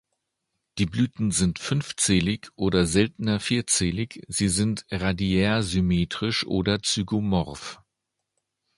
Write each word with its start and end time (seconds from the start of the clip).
Die 0.79 0.87
Blüten 0.87 1.29
sind 1.29 1.59
fünfzählig 1.59 2.49
oder 2.55 2.87
seltener 2.87 3.39
vierzählig, 3.39 4.23
sie 4.27 4.49
sind 4.49 4.83
radiärsymmetrisch 4.89 6.43
oder 6.47 6.81
zygomorph. 6.81 7.77